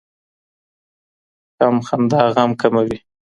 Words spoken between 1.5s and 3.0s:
کم خندا غم کموي